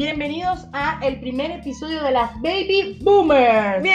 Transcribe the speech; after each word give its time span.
Bienvenidos 0.00 0.68
a 0.74 0.98
el 1.02 1.18
primer 1.20 1.50
episodio 1.52 2.02
de 2.02 2.10
las 2.10 2.34
Baby 2.42 2.98
Boomers. 3.02 3.82
¡Bien! 3.82 3.94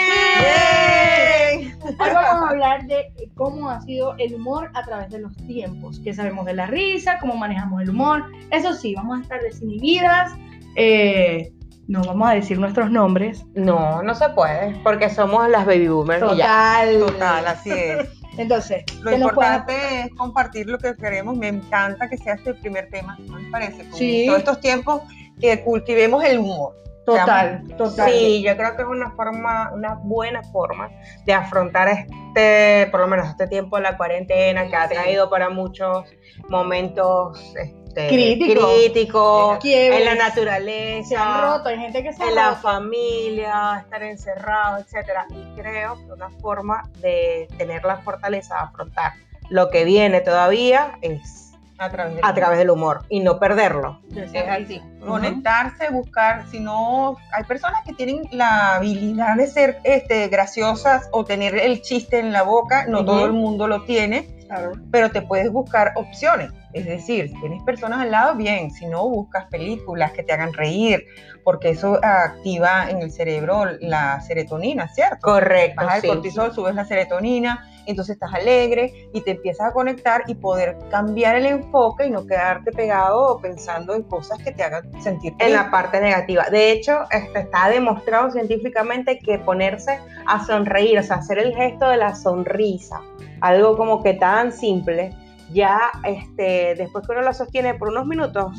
Hoy 1.83 1.95
vamos 2.11 2.41
a 2.43 2.49
hablar 2.49 2.87
de 2.87 3.13
cómo 3.35 3.69
ha 3.69 3.79
sido 3.81 4.15
el 4.17 4.33
humor 4.33 4.71
a 4.73 4.81
través 4.83 5.11
de 5.11 5.19
los 5.19 5.37
tiempos, 5.45 6.01
qué 6.03 6.11
sabemos 6.15 6.47
de 6.47 6.55
la 6.55 6.65
risa, 6.65 7.19
cómo 7.19 7.35
manejamos 7.35 7.83
el 7.83 7.91
humor. 7.91 8.23
Eso 8.49 8.73
sí, 8.73 8.95
vamos 8.95 9.19
a 9.19 9.21
estar 9.21 9.41
desinhibidas. 9.41 10.31
Eh, 10.75 11.53
no 11.87 12.01
vamos 12.03 12.29
a 12.29 12.33
decir 12.33 12.57
nuestros 12.57 12.89
nombres. 12.89 13.45
No, 13.53 14.01
no 14.01 14.15
se 14.15 14.27
puede, 14.29 14.75
porque 14.83 15.07
somos 15.11 15.47
las 15.49 15.67
baby 15.67 15.87
boomers 15.87 16.23
y 16.33 16.37
ya. 16.37 16.79
Total. 16.81 16.99
Total, 16.99 17.47
así 17.47 17.69
es. 17.69 18.09
Entonces, 18.39 18.83
Lo 19.01 19.11
¿qué 19.11 19.17
nos 19.19 19.33
pueden- 19.33 19.53
importante 19.53 20.01
es 20.01 20.09
compartir 20.15 20.65
lo 20.67 20.79
que 20.79 20.95
queremos. 20.95 21.37
Me 21.37 21.49
encanta 21.49 22.09
que 22.09 22.17
sea 22.17 22.33
este 22.33 22.49
el 22.49 22.55
primer 22.57 22.89
tema, 22.89 23.19
¿no 23.27 23.37
les 23.37 23.51
parece? 23.51 23.87
Con 23.87 23.99
Sí. 23.99 24.23
Todos 24.25 24.39
estos 24.39 24.59
tiempos 24.61 25.01
que 25.41 25.63
cultivemos 25.63 26.23
el 26.23 26.39
humor. 26.39 26.77
Total, 27.05 27.63
total. 27.77 28.11
Sí, 28.11 28.43
yo 28.43 28.55
creo 28.55 28.75
que 28.75 28.83
es 28.83 28.87
una 28.87 29.11
forma, 29.15 29.71
una 29.73 29.95
buena 30.03 30.43
forma 30.43 30.89
de 31.25 31.33
afrontar 31.33 31.87
este, 31.89 32.87
por 32.91 32.99
lo 32.99 33.07
menos 33.07 33.27
este 33.27 33.47
tiempo 33.47 33.77
de 33.77 33.81
la 33.81 33.97
cuarentena 33.97 34.67
que 34.67 34.75
ha 34.75 34.87
traído 34.87 35.27
para 35.29 35.49
muchos 35.49 36.05
momentos 36.47 37.53
este, 37.55 38.07
Críticos. 38.07 39.57
Quiebres. 39.59 39.99
en 39.99 40.05
la 40.05 40.11
Se 40.11 40.21
han 40.21 40.27
naturaleza, 40.29 41.41
roto, 41.41 41.69
hay 41.69 41.77
gente 41.79 42.03
que 42.03 42.13
se 42.13 42.23
ha 42.23 42.29
en 42.29 42.35
la 42.35 42.49
roto. 42.49 42.61
familia, 42.61 43.79
estar 43.83 44.03
encerrado, 44.03 44.77
etcétera. 44.77 45.25
Y 45.31 45.59
creo 45.59 45.95
que 45.95 46.13
una 46.13 46.29
forma 46.39 46.83
de 46.99 47.47
tener 47.57 47.83
la 47.83 47.97
fortaleza 47.97 48.55
de 48.55 48.61
afrontar 48.61 49.13
lo 49.49 49.69
que 49.69 49.83
viene 49.83 50.21
todavía 50.21 50.97
es 51.01 51.50
A 51.81 51.89
través 51.89 52.15
del 52.15 52.23
a 52.23 52.33
través 52.33 52.59
del 52.59 52.69
humor 52.69 53.01
y 53.09 53.21
no 53.21 53.39
perderlo. 53.39 54.01
Es 54.15 54.31
así, 54.47 54.79
conectarse, 55.03 55.89
buscar, 55.89 56.45
si 56.51 56.59
no, 56.59 57.17
hay 57.33 57.43
personas 57.45 57.81
que 57.83 57.93
tienen 57.93 58.21
la 58.31 58.75
habilidad 58.75 59.35
de 59.35 59.47
ser 59.47 59.79
este, 59.83 60.27
graciosas 60.27 61.09
o 61.11 61.25
tener 61.25 61.55
el 61.55 61.81
chiste 61.81 62.19
en 62.19 62.31
la 62.31 62.43
boca, 62.43 62.85
no 62.87 63.03
todo 63.03 63.25
el 63.25 63.33
mundo 63.33 63.67
lo 63.67 63.83
tiene, 63.85 64.27
Claro. 64.47 64.73
pero 64.91 65.09
te 65.09 65.21
puedes 65.23 65.51
buscar 65.51 65.93
opciones. 65.95 66.51
Es 66.73 66.85
decir, 66.85 67.29
si 67.29 67.39
tienes 67.39 67.63
personas 67.63 67.99
al 67.99 68.11
lado, 68.11 68.35
bien, 68.35 68.71
si 68.71 68.85
no, 68.87 69.07
buscas 69.07 69.45
películas 69.45 70.11
que 70.11 70.23
te 70.23 70.33
hagan 70.33 70.53
reír, 70.53 71.05
porque 71.43 71.69
eso 71.69 71.99
activa 72.03 72.89
en 72.89 73.01
el 73.01 73.11
cerebro 73.11 73.65
la 73.79 74.21
serotonina, 74.21 74.87
¿cierto? 74.87 75.19
Correcto. 75.21 75.83
Bajas 75.83 76.01
sí. 76.01 76.07
el 76.07 76.13
cortisol, 76.13 76.53
subes 76.53 76.75
la 76.75 76.85
serotonina, 76.85 77.67
entonces 77.85 78.13
estás 78.13 78.33
alegre 78.33 79.09
y 79.13 79.21
te 79.21 79.31
empiezas 79.31 79.69
a 79.69 79.73
conectar 79.73 80.23
y 80.27 80.35
poder 80.35 80.77
cambiar 80.89 81.35
el 81.35 81.45
enfoque 81.45 82.07
y 82.07 82.09
no 82.09 82.25
quedarte 82.25 82.71
pegado 82.71 83.39
pensando 83.41 83.95
en 83.95 84.03
cosas 84.03 84.37
que 84.39 84.51
te 84.51 84.63
hagan 84.63 84.89
sentir 85.01 85.33
en 85.39 85.53
la 85.53 85.71
parte 85.71 85.99
negativa. 85.99 86.45
De 86.49 86.71
hecho, 86.71 87.03
este, 87.11 87.39
está 87.39 87.69
demostrado 87.69 88.31
científicamente 88.31 89.19
que 89.19 89.39
ponerse 89.39 89.99
a 90.27 90.45
sonreír, 90.45 90.99
o 90.99 91.03
sea, 91.03 91.17
hacer 91.17 91.39
el 91.39 91.55
gesto 91.55 91.89
de 91.89 91.97
la 91.97 92.15
sonrisa, 92.15 93.01
algo 93.41 93.77
como 93.77 94.03
que 94.03 94.13
tan 94.13 94.51
simple, 94.51 95.15
ya 95.53 95.79
este, 96.03 96.75
después 96.75 97.05
que 97.05 97.13
uno 97.13 97.21
lo 97.21 97.33
sostiene 97.33 97.73
por 97.75 97.89
unos 97.89 98.05
minutos, 98.05 98.53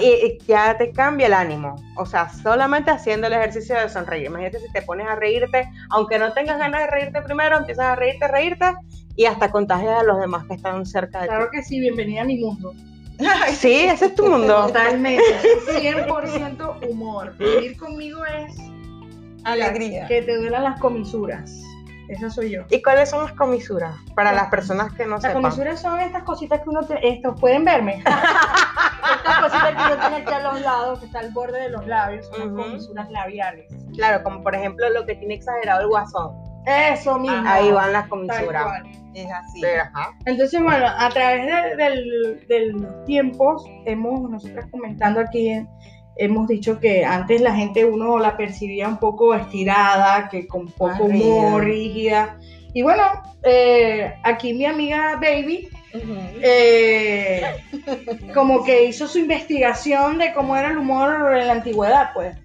y, 0.00 0.06
y 0.06 0.38
ya 0.46 0.76
te 0.78 0.90
cambia 0.92 1.26
el 1.26 1.34
ánimo. 1.34 1.76
O 1.98 2.06
sea, 2.06 2.30
solamente 2.30 2.90
haciendo 2.90 3.26
el 3.26 3.34
ejercicio 3.34 3.78
de 3.78 3.88
sonreír. 3.90 4.26
Imagínate 4.26 4.58
si 4.60 4.72
te 4.72 4.80
pones 4.82 5.06
a 5.06 5.16
reírte, 5.16 5.68
aunque 5.90 6.18
no 6.18 6.32
tengas 6.32 6.58
ganas 6.58 6.80
de 6.82 6.86
reírte 6.86 7.20
primero, 7.20 7.58
empiezas 7.58 7.84
a 7.86 7.96
reírte, 7.96 8.26
reírte 8.26 8.64
y 9.16 9.26
hasta 9.26 9.50
contagias 9.50 10.00
a 10.00 10.02
los 10.04 10.18
demás 10.18 10.46
que 10.46 10.54
están 10.54 10.86
cerca 10.86 11.20
de 11.20 11.28
Claro 11.28 11.48
que 11.52 11.62
sí, 11.62 11.78
bienvenida 11.78 12.22
a 12.22 12.24
mi 12.24 12.38
mundo. 12.38 12.72
ti. 12.72 12.86
Sí, 13.54 13.80
ese 13.84 14.06
es 14.06 14.14
tu 14.14 14.26
mundo. 14.26 14.66
Totalmente, 14.68 15.22
100% 15.78 16.88
humor. 16.90 17.36
Vivir 17.38 17.76
conmigo 17.76 18.24
es 18.24 18.54
Alegría. 19.44 20.06
que 20.08 20.22
te 20.22 20.36
duelan 20.38 20.64
las 20.64 20.80
comisuras. 20.80 21.52
Esa 22.08 22.30
soy 22.30 22.50
yo. 22.50 22.62
¿Y 22.70 22.82
cuáles 22.82 23.10
son 23.10 23.24
las 23.24 23.32
comisuras? 23.32 23.94
Para 24.14 24.32
las 24.32 24.48
personas 24.48 24.92
que 24.92 25.04
no 25.06 25.12
Las 25.12 25.22
sepan. 25.22 25.42
comisuras 25.42 25.80
son 25.80 26.00
estas 26.00 26.22
cositas 26.24 26.60
que 26.60 26.68
uno 26.68 26.82
te, 26.82 27.08
estos 27.08 27.40
pueden 27.40 27.64
verme. 27.64 28.02
estas 28.04 29.38
cositas 29.40 29.70
que 29.70 29.82
uno 29.94 29.96
tiene 30.00 30.16
aquí 30.16 30.32
a 30.32 30.40
los 30.40 30.60
lados, 30.60 31.00
que 31.00 31.06
está 31.06 31.20
al 31.20 31.30
borde 31.30 31.60
de 31.60 31.68
los 31.70 31.86
labios, 31.86 32.26
son 32.28 32.56
las 32.56 32.64
comisuras 32.66 33.10
labiales. 33.10 33.66
Claro, 33.94 34.22
como 34.22 34.42
por 34.42 34.54
ejemplo 34.54 34.88
lo 34.90 35.06
que 35.06 35.14
tiene 35.16 35.34
exagerado 35.34 35.82
el 35.82 35.88
guasón. 35.88 36.32
Eso 36.66 37.18
mismo. 37.18 37.42
Ahí 37.46 37.70
van 37.72 37.92
las 37.92 38.06
comisuras. 38.08 38.66
Es 39.14 39.26
así. 39.30 39.60
Pero, 39.60 39.82
ajá. 39.82 40.10
Entonces, 40.26 40.62
bueno, 40.62 40.86
a 40.86 41.08
través 41.10 41.44
de, 41.46 41.76
del- 41.76 42.46
de 42.48 42.66
los 42.72 43.04
tiempos, 43.04 43.64
hemos, 43.84 44.30
nosotras 44.30 44.66
comentando 44.70 45.20
aquí, 45.20 45.66
hemos 46.16 46.48
dicho 46.48 46.78
que 46.78 47.04
antes 47.04 47.40
la 47.40 47.54
gente 47.54 47.84
uno 47.84 48.18
la 48.18 48.36
percibía 48.36 48.88
un 48.88 48.98
poco 48.98 49.34
estirada, 49.34 50.28
que 50.28 50.46
con 50.46 50.66
poco 50.66 51.08
Más 51.08 51.10
humor, 51.10 51.64
rígida. 51.64 52.38
Y 52.74 52.82
bueno, 52.82 53.02
eh, 53.42 54.14
aquí 54.22 54.54
mi 54.54 54.66
amiga 54.66 55.16
Baby, 55.16 55.68
eh, 56.42 57.42
como 58.34 58.64
que 58.64 58.84
hizo 58.84 59.06
su 59.06 59.18
investigación 59.18 60.18
de 60.18 60.32
cómo 60.32 60.56
era 60.56 60.70
el 60.70 60.78
humor 60.78 61.36
en 61.36 61.46
la 61.46 61.52
antigüedad, 61.52 62.10
pues. 62.14 62.36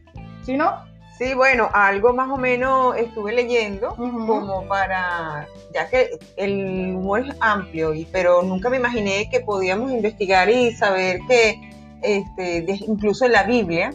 ¿Sí, 0.43 0.57
no? 0.57 0.85
Sí, 1.17 1.33
bueno, 1.33 1.69
algo 1.73 2.13
más 2.13 2.29
o 2.29 2.37
menos 2.37 2.95
estuve 2.95 3.33
leyendo 3.33 3.95
como 3.95 4.67
para, 4.67 5.47
ya 5.73 5.89
que 5.89 6.11
el 6.35 6.93
humor 6.95 7.21
es 7.21 7.35
amplio, 7.39 7.93
y, 7.95 8.05
pero 8.05 8.43
nunca 8.43 8.69
me 8.69 8.77
imaginé 8.77 9.27
que 9.31 9.39
podíamos 9.39 9.91
investigar 9.91 10.47
y 10.47 10.73
saber 10.73 11.19
que 11.27 11.59
este, 12.15 12.61
de- 12.61 12.79
incluso 12.87 13.25
en 13.25 13.31
la 13.33 13.43
Biblia 13.43 13.93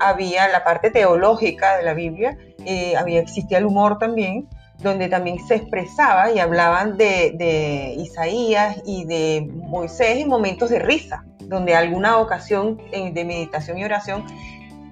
había 0.00 0.48
la 0.48 0.62
parte 0.64 0.90
teológica 0.90 1.76
de 1.76 1.82
la 1.82 1.94
Biblia, 1.94 2.36
eh, 2.64 2.96
había, 2.96 3.20
existía 3.20 3.58
el 3.58 3.66
humor 3.66 3.98
también, 3.98 4.48
donde 4.78 5.08
también 5.08 5.38
se 5.46 5.56
expresaba 5.56 6.30
y 6.32 6.38
hablaban 6.38 6.96
de, 6.96 7.32
de 7.36 7.94
Isaías 7.98 8.76
y 8.84 9.04
de 9.04 9.48
Moisés 9.52 10.18
en 10.18 10.28
momentos 10.28 10.70
de 10.70 10.78
risa, 10.78 11.24
donde 11.40 11.74
alguna 11.74 12.18
ocasión 12.18 12.80
eh, 12.92 13.12
de 13.12 13.24
meditación 13.24 13.78
y 13.78 13.84
oración 13.84 14.24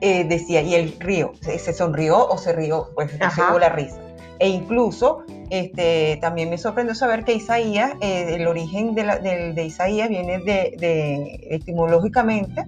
eh, 0.00 0.24
decía, 0.24 0.62
y 0.62 0.74
el 0.74 0.98
río, 0.98 1.32
se, 1.42 1.58
se 1.58 1.72
sonrió 1.72 2.26
o 2.26 2.36
se 2.38 2.52
rió, 2.52 2.88
pues 2.94 3.10
Ajá. 3.20 3.50
hubo 3.50 3.58
la 3.58 3.68
risa. 3.68 3.98
E 4.42 4.48
incluso 4.48 5.22
este, 5.50 6.18
también 6.20 6.50
me 6.50 6.58
sorprendió 6.58 6.96
saber 6.96 7.24
que 7.24 7.32
Isaías, 7.34 7.92
eh, 8.00 8.34
el 8.34 8.48
origen 8.48 8.94
de, 8.96 9.04
la- 9.04 9.18
del- 9.18 9.54
de 9.54 9.64
Isaías 9.66 10.08
viene 10.08 10.38
de, 10.40 10.74
de- 10.78 11.46
etimológicamente, 11.50 12.64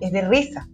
es 0.00 0.10
de 0.10 0.22
risa. 0.22 0.66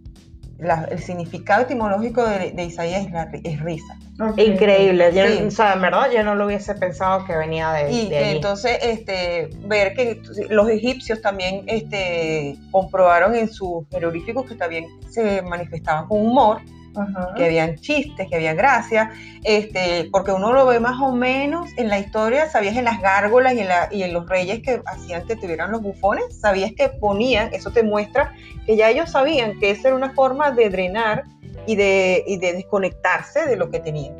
La- 0.57 0.87
el 0.91 0.99
significado 0.99 1.61
etimológico 1.61 2.25
de, 2.25 2.51
de 2.51 2.63
Isaías 2.65 3.05
es, 3.05 3.11
la 3.11 3.31
ri- 3.31 3.41
es 3.43 3.61
risa. 3.61 3.95
Increíble. 4.37 5.11
Yo, 5.13 5.25
Sí. 5.27 5.43
O 5.47 5.51
sea, 5.51 5.73
en 5.73 5.81
verdad 5.81 6.09
yo 6.13 6.23
no 6.23 6.33
lo 6.35 6.47
hubiese 6.47 6.73
pensado 6.75 7.23
que 7.25 7.35
venía 7.37 7.71
de, 7.71 7.91
Y 7.91 8.09
de 8.09 8.17
allí. 8.17 8.35
entonces 8.35 8.79
este, 8.81 9.49
ver 9.67 9.93
que 9.93 10.19
los 10.49 10.67
egipcios 10.67 11.21
también 11.21 11.63
este, 11.67 12.57
comprobaron 12.71 13.35
en 13.35 13.47
sus 13.49 13.87
jeroglíficos 13.91 14.47
que 14.47 14.55
también 14.55 14.85
se 15.09 15.41
manifestaban 15.43 16.07
con 16.07 16.19
humor, 16.21 16.59
Que 17.35 17.45
habían 17.45 17.75
chistes, 17.77 18.27
que 18.29 18.35
había 18.35 18.53
gracia, 18.53 19.11
este, 19.43 20.09
porque 20.11 20.31
uno 20.31 20.51
lo 20.51 20.65
ve 20.65 20.79
más 20.79 20.99
o 21.01 21.13
menos 21.13 21.69
en 21.77 21.87
la 21.87 21.99
historia, 21.99 22.49
sabías 22.49 22.75
en 22.75 22.85
las 22.85 23.01
gárgolas 23.01 23.53
y 23.91 24.03
en, 24.03 24.13
los 24.13 24.27
reyes 24.27 24.61
que 24.61 24.81
hacían 24.85 25.25
que 25.25 25.35
tuvieran 25.35 25.71
los 25.71 25.81
bufones, 25.81 26.39
sabías 26.39 26.71
que 26.75 26.89
ponían, 26.89 27.53
eso 27.53 27.71
te 27.71 27.83
muestra 27.83 28.33
que 28.65 28.75
ya 28.75 28.89
ellos 28.89 29.11
sabían 29.11 29.59
que 29.59 29.71
esa 29.71 29.89
era 29.89 29.97
una 29.97 30.11
forma 30.13 30.51
de 30.51 30.69
drenar 30.69 31.23
y 31.67 31.75
de, 31.75 32.23
y 32.27 32.37
de 32.37 32.53
desconectarse 32.53 33.45
de 33.45 33.55
lo 33.55 33.69
que 33.69 33.79
tenían. 33.79 34.15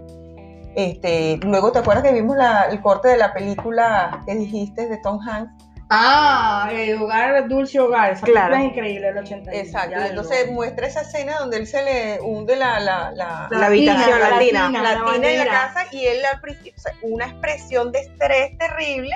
Este, 0.76 1.38
luego, 1.44 1.72
¿te 1.72 1.80
acuerdas 1.80 2.04
que 2.04 2.14
vimos 2.14 2.38
la- 2.38 2.68
el 2.72 2.80
corte 2.82 3.10
de 3.10 3.18
la 3.18 3.34
película 3.34 4.24
que 4.26 4.36
dijiste 4.36 4.88
de 4.88 4.98
Tom 4.98 5.20
Hanks? 5.28 5.52
Ah, 5.92 6.70
eh, 6.72 6.96
Hogar, 6.96 7.48
Dulce 7.48 7.80
Hogar. 7.80 8.12
Esa 8.14 8.26
Claro. 8.26 8.56
película 8.56 8.60
es 8.60 8.66
increíble, 8.78 9.08
el 9.10 9.18
81. 9.18 9.58
Exacto, 9.58 10.00
y 10.00 10.08
entonces 10.10 10.46
lo- 10.48 10.54
muestra 10.54 10.88
esa 10.88 11.02
escena 11.02 11.38
donde 11.40 11.58
él 11.58 11.68
se 11.68 11.84
le 11.84 12.22
hunde 12.22 12.56
la, 12.56 12.80
la, 12.80 13.12
la, 13.12 13.48
La 13.50 13.66
habitación 13.66 14.20
la 14.20 14.30
latina. 14.30 14.62
latina, 14.70 14.82
la 14.84 15.14
tina 15.14 15.30
en 15.32 15.38
la 15.40 15.46
casa 15.46 15.86
y 15.92 16.06
él 16.06 16.24
al 16.32 16.40
principio, 16.42 16.74
o 16.78 16.80
sea, 16.82 16.94
una 17.02 17.26
expresión 17.26 17.92
de 17.92 18.00
estrés 18.02 18.58
terrible, 18.60 19.16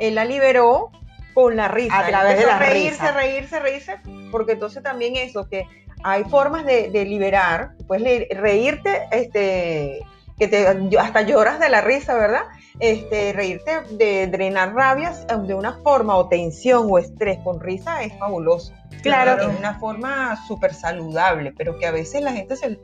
él 0.00 0.16
la 0.16 0.24
liberó 0.24 0.90
con 1.34 1.54
la 1.56 1.68
risa. 1.68 1.96
A 1.98 2.06
través 2.08 2.36
de 2.36 2.46
la 2.46 2.58
reírse, 2.58 2.90
risa. 3.00 3.12
reírse, 3.12 3.60
reírse, 3.60 3.96
porque 4.32 4.52
entonces 4.52 4.82
también 4.82 5.14
eso, 5.14 5.48
que 5.48 5.66
hay 6.02 6.24
formas 6.24 6.64
de, 6.64 6.90
de 6.90 7.04
liberar, 7.04 7.70
pues 7.86 8.00
le- 8.00 8.26
reírte, 8.32 9.02
este, 9.12 10.00
que 10.38 10.48
te, 10.48 10.66
hasta 10.98 11.22
lloras 11.22 11.58
de 11.58 11.68
la 11.68 11.80
risa, 11.80 12.14
¿verdad? 12.14 12.42
Este, 12.80 13.32
reírte 13.32 13.80
de 13.90 14.26
drenar 14.28 14.74
rabias 14.74 15.26
eh, 15.28 15.34
de 15.46 15.54
una 15.54 15.74
forma 15.82 16.16
o 16.16 16.28
tensión 16.28 16.86
o 16.88 16.98
estrés 16.98 17.38
con 17.42 17.60
risa 17.60 18.02
es 18.02 18.16
fabuloso. 18.18 18.72
Claro. 19.02 19.50
Es 19.50 19.58
una 19.58 19.78
forma 19.78 20.36
súper 20.46 20.74
saludable, 20.74 21.52
pero 21.56 21.78
que 21.78 21.86
a 21.86 21.90
veces 21.90 22.22
la 22.22 22.32
gente 22.32 22.56
se, 22.56 22.78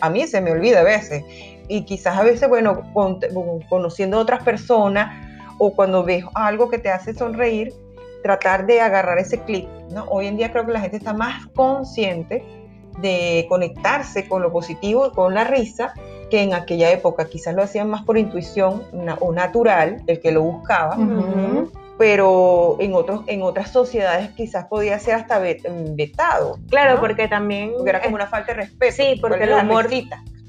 a 0.00 0.10
mí 0.10 0.26
se 0.26 0.40
me 0.40 0.50
olvida 0.50 0.80
a 0.80 0.84
veces. 0.84 1.24
Y 1.68 1.84
quizás 1.84 2.16
a 2.18 2.22
veces, 2.22 2.48
bueno, 2.48 2.92
con- 2.92 3.20
conociendo 3.68 4.18
a 4.18 4.20
otras 4.20 4.42
personas 4.42 5.12
o 5.58 5.74
cuando 5.74 6.04
ves 6.04 6.24
algo 6.34 6.68
que 6.68 6.78
te 6.78 6.90
hace 6.90 7.14
sonreír, 7.14 7.72
tratar 8.22 8.66
de 8.66 8.80
agarrar 8.80 9.18
ese 9.18 9.40
clip, 9.42 9.68
¿no? 9.92 10.04
Hoy 10.04 10.26
en 10.26 10.36
día 10.36 10.50
creo 10.50 10.66
que 10.66 10.72
la 10.72 10.80
gente 10.80 10.96
está 10.96 11.12
más 11.12 11.46
consciente 11.54 12.44
de 12.98 13.46
conectarse 13.48 14.28
con 14.28 14.42
lo 14.42 14.50
positivo 14.52 15.06
y 15.06 15.10
con 15.12 15.34
la 15.34 15.44
risa, 15.44 15.94
que 16.30 16.42
en 16.42 16.54
aquella 16.54 16.90
época 16.90 17.26
quizás 17.26 17.54
lo 17.54 17.62
hacían 17.62 17.88
más 17.88 18.02
por 18.04 18.18
intuición 18.18 18.82
na- 18.92 19.16
o 19.20 19.32
natural, 19.32 20.02
el 20.06 20.20
que 20.20 20.32
lo 20.32 20.42
buscaba, 20.42 20.96
pero 21.98 22.76
en, 22.78 22.94
otros, 22.94 23.22
en 23.26 23.42
otras 23.42 23.70
sociedades 23.70 24.30
quizás 24.30 24.66
podía 24.66 24.98
ser 24.98 25.14
hasta 25.14 25.40
vet- 25.40 25.62
vetado. 25.96 26.58
Claro, 26.68 26.94
¿no? 26.96 27.00
porque 27.00 27.26
también 27.28 27.72
Porque 27.74 27.90
era 27.90 28.02
como 28.02 28.16
una 28.16 28.26
falta 28.26 28.52
de 28.52 28.60
respeto. 28.62 28.94
Sí, 28.96 29.18
porque 29.20 29.38
¿Cuál 29.38 29.50
el 29.50 29.66
humor- 29.66 29.88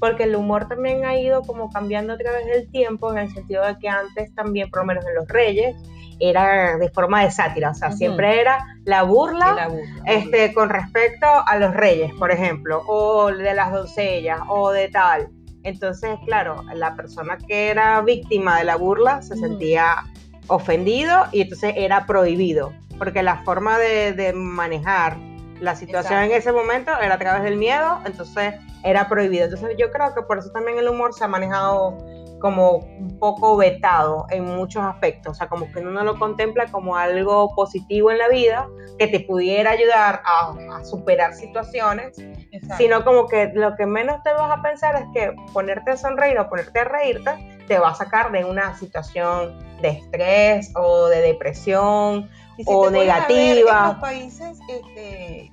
porque 0.00 0.24
el 0.24 0.36
humor 0.36 0.68
también 0.68 1.04
ha 1.04 1.18
ido 1.18 1.42
como 1.42 1.70
cambiando 1.70 2.12
a 2.12 2.18
través 2.18 2.46
del 2.46 2.70
tiempo, 2.70 3.10
en 3.10 3.18
el 3.18 3.32
sentido 3.34 3.64
de 3.66 3.76
que 3.78 3.88
antes 3.88 4.32
también, 4.34 4.70
por 4.70 4.80
lo 4.80 4.86
menos 4.86 5.04
en 5.06 5.14
los 5.16 5.26
reyes, 5.26 5.74
era 6.20 6.76
de 6.78 6.88
forma 6.90 7.22
de 7.24 7.30
sátira, 7.30 7.70
o 7.70 7.74
sea, 7.74 7.90
siempre 7.92 8.40
era 8.40 8.64
la 8.84 9.02
burla 9.04 9.48
De 9.50 9.54
la 9.54 9.68
burla. 9.68 10.02
este, 10.06 10.52
con 10.52 10.68
respecto 10.68 11.26
a 11.26 11.56
los 11.58 11.74
reyes, 11.74 12.12
por 12.18 12.30
ejemplo, 12.30 12.82
o 12.86 13.28
de 13.32 13.54
las 13.54 13.72
doncellas, 13.72 14.40
o 14.48 14.70
de 14.70 14.88
tal. 14.88 15.28
Entonces, 15.64 16.18
claro, 16.24 16.64
la 16.74 16.94
persona 16.94 17.36
que 17.36 17.68
era 17.68 18.00
víctima 18.02 18.58
de 18.58 18.64
la 18.64 18.76
burla 18.76 19.22
se 19.22 19.36
sentía 19.36 20.04
ofendido 20.46 21.24
y 21.32 21.42
entonces 21.42 21.74
era 21.76 22.06
prohibido, 22.06 22.72
porque 22.98 23.22
la 23.22 23.42
forma 23.44 23.78
de, 23.78 24.12
de 24.12 24.32
manejar 24.32 25.18
la 25.60 25.74
situación 25.74 26.22
en 26.22 26.32
ese 26.32 26.52
momento 26.52 26.92
era 27.00 27.14
a 27.14 27.18
través 27.18 27.42
del 27.42 27.56
miedo, 27.56 28.00
entonces 28.06 28.54
era 28.84 29.08
prohibido. 29.08 29.44
Entonces 29.44 29.76
yo 29.78 29.90
creo 29.90 30.14
que 30.14 30.22
por 30.22 30.38
eso 30.38 30.50
también 30.50 30.78
el 30.78 30.88
humor 30.88 31.14
se 31.14 31.24
ha 31.24 31.28
manejado 31.28 31.98
como 32.40 32.76
un 32.76 33.18
poco 33.18 33.56
vetado 33.56 34.26
en 34.30 34.44
muchos 34.44 34.82
aspectos, 34.82 35.32
o 35.32 35.34
sea, 35.34 35.48
como 35.48 35.70
que 35.72 35.80
uno 35.80 35.90
no 35.90 36.04
lo 36.04 36.18
contempla 36.18 36.66
como 36.66 36.96
algo 36.96 37.54
positivo 37.54 38.10
en 38.10 38.18
la 38.18 38.28
vida, 38.28 38.68
que 38.98 39.08
te 39.08 39.20
pudiera 39.20 39.72
ayudar 39.72 40.22
a, 40.24 40.54
a 40.76 40.84
superar 40.84 41.34
situaciones, 41.34 42.18
Exacto. 42.18 42.76
sino 42.78 43.04
como 43.04 43.26
que 43.26 43.50
lo 43.54 43.74
que 43.76 43.86
menos 43.86 44.22
te 44.22 44.32
vas 44.32 44.56
a 44.56 44.62
pensar 44.62 44.96
es 44.96 45.04
que 45.12 45.34
ponerte 45.52 45.92
a 45.92 45.96
sonreír 45.96 46.38
o 46.38 46.48
ponerte 46.48 46.80
a 46.80 46.84
reírte 46.84 47.58
te 47.68 47.78
va 47.78 47.90
a 47.90 47.94
sacar 47.94 48.32
de 48.32 48.44
una 48.44 48.76
situación 48.76 49.58
de 49.80 49.90
estrés 49.90 50.72
o 50.74 51.06
de 51.06 51.20
depresión. 51.20 52.28
O 52.66 52.90
negativa. 52.90 53.80
en 53.80 53.88
los 53.88 53.96
países 53.98 54.58
este, 54.68 55.52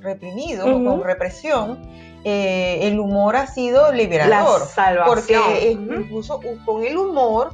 reprimidos 0.00 0.66
o 0.66 0.82
con 0.82 1.04
represión, 1.04 1.82
eh, 2.24 2.80
el 2.82 2.98
humor 3.00 3.36
ha 3.36 3.46
sido 3.46 3.92
liberador. 3.92 4.60
La 4.60 4.66
salvación. 4.66 5.42
Porque 5.42 5.70
incluso 5.70 6.40
con 6.64 6.84
el 6.84 6.96
humor 6.96 7.52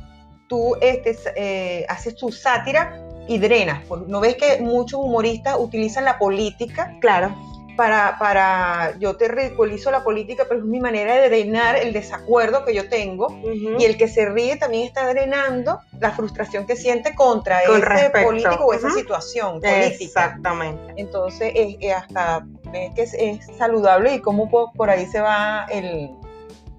tú 0.49 0.77
este, 0.81 1.17
eh, 1.37 1.87
haces 1.89 2.17
tu 2.17 2.33
sátira 2.33 3.01
y 3.29 3.39
drenas. 3.39 3.83
¿No 4.07 4.21
ves 4.21 4.37
que 4.37 4.61
muchos 4.61 5.01
humoristas 5.01 5.57
utilizan 5.59 6.05
la 6.05 6.19
política 6.19 6.97
Claro. 7.01 7.35
Para, 7.76 8.17
para, 8.19 8.94
yo 8.99 9.17
te 9.17 9.28
ridiculizo 9.28 9.90
la 9.90 10.02
política, 10.02 10.44
pero 10.49 10.61
es 10.61 10.67
mi 10.67 10.81
manera 10.81 11.14
de 11.14 11.28
drenar 11.28 11.76
el 11.76 11.93
desacuerdo 11.93 12.64
que 12.64 12.75
yo 12.75 12.88
tengo 12.88 13.38
y 13.78 13.84
el 13.84 13.96
que 13.96 14.08
se 14.08 14.26
ríe 14.28 14.56
también 14.56 14.84
está 14.87 15.06
drenando 15.08 15.78
la 16.00 16.11
frustración 16.12 16.67
que 16.67 16.75
siente 16.76 17.14
contra 17.14 17.61
Con 17.67 17.76
ese 17.76 17.84
respecto. 17.87 18.26
político 18.28 18.64
o 18.67 18.73
esa 18.75 18.90
situación 18.90 19.61
política. 19.61 19.87
Exactamente. 20.05 20.94
Entonces, 20.96 21.52
es, 21.55 21.76
es 21.81 21.94
hasta 21.94 22.46
que 22.94 23.02
es, 23.02 23.14
es 23.14 23.46
saludable 23.58 24.14
y 24.14 24.20
cómo 24.20 24.50
po- 24.50 24.72
por 24.72 24.90
ahí 24.90 25.06
se 25.06 25.20
va 25.20 25.67
el, 25.70 26.11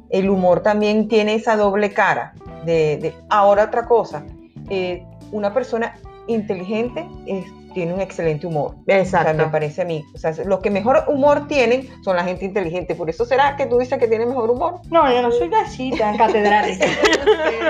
el 0.09 0.29
humor 0.29 0.61
también 0.61 1.07
tiene 1.07 1.35
esa 1.35 1.55
doble 1.55 1.93
cara. 1.93 2.33
De, 2.65 2.97
de- 2.97 3.13
Ahora 3.29 3.63
otra 3.65 3.85
cosa, 3.85 4.23
eh, 4.69 5.03
una 5.31 5.53
persona 5.53 5.95
inteligente 6.27 7.07
es- 7.25 7.45
tiene 7.77 7.93
un 7.93 8.01
excelente 8.01 8.47
humor. 8.47 8.71
O 8.79 8.83
sea, 8.87 8.99
Exacto. 9.01 9.33
me 9.35 9.45
parece 9.49 9.83
a 9.83 9.85
mí. 9.85 10.03
O 10.15 10.17
sea, 10.17 10.31
los 10.45 10.61
que 10.61 10.71
mejor 10.71 11.03
humor 11.09 11.47
tienen 11.47 11.87
son 12.03 12.15
la 12.15 12.23
gente 12.23 12.43
inteligente. 12.43 12.95
Por 12.95 13.07
eso 13.07 13.23
será 13.23 13.55
que 13.55 13.67
tú 13.67 13.77
dices 13.77 13.99
que 13.99 14.07
tiene 14.07 14.25
mejor 14.25 14.49
humor. 14.49 14.81
No, 14.89 15.07
yo 15.13 15.21
no 15.21 15.31
soy 15.31 15.51
así 15.63 15.91
tan 15.95 16.17
catedrática. 16.23 16.87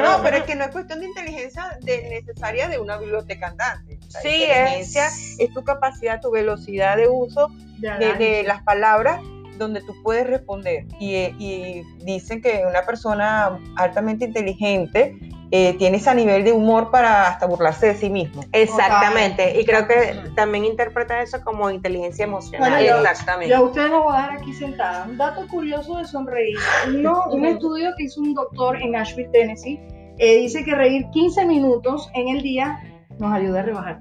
No, 0.01 0.23
pero 0.23 0.37
es 0.37 0.43
que 0.43 0.55
no 0.55 0.63
es 0.63 0.69
cuestión 0.71 1.01
de 1.01 1.07
inteligencia 1.07 1.77
de- 1.81 2.09
necesaria 2.09 2.69
de 2.69 2.79
una 2.79 2.97
biblioteca 2.97 3.47
andante. 3.47 3.99
Sea, 4.07 4.21
Sí, 4.21 4.43
inteligencia 4.43 5.07
es- 5.07 5.35
es 5.39 5.53
tu 5.53 5.61
capacidad, 5.65 6.21
tu 6.21 6.31
velocidad 6.31 6.95
de 6.95 7.09
uso 7.09 7.49
de, 7.79 8.13
de 8.13 8.43
las 8.43 8.63
palabras 8.63 9.19
donde 9.57 9.81
tú 9.81 9.93
puedes 10.03 10.25
responder. 10.25 10.85
Y, 11.01 11.15
y 11.37 11.83
dicen 12.05 12.41
que 12.41 12.63
una 12.65 12.83
persona 12.83 13.59
altamente 13.75 14.23
inteligente 14.23 15.17
eh, 15.51 15.75
tiene 15.77 15.97
ese 15.97 16.13
nivel 16.13 16.43
de 16.43 16.51
humor 16.51 16.91
para 16.91 17.27
hasta 17.29 17.45
burlarse 17.45 17.87
de 17.87 17.95
sí 17.95 18.09
mismo. 18.09 18.43
Exactamente. 18.51 19.59
Y 19.59 19.65
creo 19.65 19.87
que 19.87 20.13
también 20.35 20.65
interpreta 20.65 21.21
eso 21.21 21.39
como 21.43 21.69
inteligencia 21.69 22.25
emocional. 22.25 22.69
Bueno, 22.69 22.85
yo- 22.85 22.97
Exactamente. 22.99 23.49
Yo 23.49 23.57
a 23.57 23.61
ustedes 23.61 23.89
los 23.89 24.03
voy 24.03 24.13
a 24.13 24.17
dejar 24.17 24.37
aquí 24.37 24.53
sentada. 24.53 25.05
Un 25.07 25.17
dato 25.17 25.47
curioso 25.47 25.97
de 25.97 26.05
sonreír. 26.05 26.57
Uno- 26.89 27.25
un 27.31 27.45
estudio 27.45 27.91
que 27.97 28.03
hizo 28.05 28.21
un 28.21 28.33
doctor 28.33 28.81
en 28.81 28.91
Nashville, 28.91 29.29
Tennessee, 29.31 29.79
eh, 30.17 30.37
dice 30.37 30.63
que 30.65 30.75
reír 30.75 31.05
15 31.11 31.45
minutos 31.45 32.09
en 32.13 32.29
el 32.29 32.41
día 32.41 32.81
nos 33.19 33.33
ayuda 33.33 33.59
a 33.59 33.63
rebajar. 33.63 33.99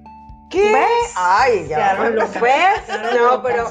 ¿Qué? 0.51 0.73
¿Ves? 0.73 1.13
Ay, 1.17 1.67
ya. 1.69 1.77
Claro, 1.77 2.11
loca. 2.11 2.41
¿Ves? 2.41 2.83
No, 3.21 3.43
pero 3.43 3.71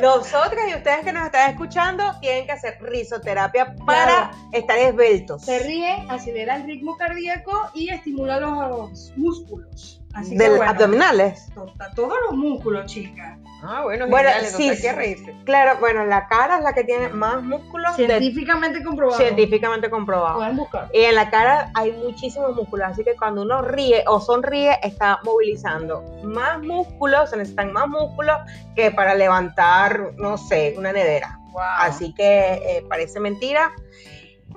nosotras 0.00 0.64
y 0.70 0.74
ustedes 0.74 1.04
que 1.04 1.12
nos 1.12 1.26
están 1.26 1.50
escuchando 1.50 2.02
tienen 2.20 2.46
que 2.46 2.52
hacer 2.52 2.78
risoterapia 2.80 3.74
para 3.86 4.04
Claro. 4.30 4.30
estar 4.52 4.78
esbeltos. 4.78 5.42
Se 5.42 5.58
ríe, 5.58 6.06
acelera 6.08 6.56
el 6.56 6.64
ritmo 6.64 6.96
cardíaco 6.96 7.52
y 7.74 7.90
estimula 7.90 8.40
los 8.40 9.12
músculos. 9.16 10.00
Así 10.14 10.30
que 10.30 10.38
Del 10.44 10.56
bueno, 10.56 10.70
abdominales. 10.70 11.48
to- 11.54 11.72
todos 11.96 12.14
los 12.30 12.36
músculos, 12.38 12.86
chicas. 12.86 13.36
Ah, 13.66 13.80
bueno, 13.82 14.06
Bueno, 14.08 14.28
genial, 14.30 14.46
sí, 14.52 14.68
hay 14.68 14.80
que 14.80 14.92
reírse. 14.92 15.34
Claro, 15.44 15.78
bueno, 15.80 16.04
la 16.04 16.28
cara 16.28 16.58
es 16.58 16.62
la 16.64 16.72
que 16.74 16.84
tiene 16.84 17.08
más 17.08 17.42
músculos 17.42 17.96
de- 17.96 18.06
Científicamente 18.06 18.84
comprobado. 18.84 19.18
científicamente 19.18 19.90
comprobado. 19.90 20.36
Pueden 20.36 20.56
buscar. 20.56 20.88
Y 20.92 21.00
en 21.00 21.14
la 21.14 21.30
cara 21.30 21.70
hay 21.74 21.92
muchísimos 21.92 22.54
músculos, 22.54 22.88
así 22.88 23.02
que 23.02 23.16
cuando 23.16 23.42
uno 23.42 23.62
ríe 23.62 24.04
o 24.06 24.20
sonríe, 24.20 24.78
está 24.82 25.18
movilizando 25.24 26.02
más 26.22 26.60
músculos, 26.62 27.30
se 27.30 27.36
necesitan 27.38 27.72
más 27.72 27.88
músculos 27.88 28.36
que 28.76 28.90
para 28.90 29.14
levantar, 29.14 30.12
no 30.16 30.36
sé, 30.36 30.74
una 30.76 30.92
nevera. 30.92 31.40
Así 31.78 32.12
que 32.14 32.52
eh, 32.54 32.84
parece 32.88 33.18
mentira. 33.18 33.70